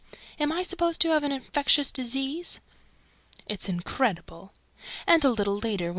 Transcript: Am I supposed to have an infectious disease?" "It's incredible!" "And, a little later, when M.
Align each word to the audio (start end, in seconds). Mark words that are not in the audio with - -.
Am 0.39 0.51
I 0.51 0.63
supposed 0.63 0.99
to 1.01 1.09
have 1.09 1.21
an 1.21 1.31
infectious 1.31 1.91
disease?" 1.91 2.59
"It's 3.45 3.69
incredible!" 3.69 4.51
"And, 5.05 5.23
a 5.23 5.29
little 5.29 5.59
later, 5.59 5.83
when 5.83 5.89
M. 5.89 5.89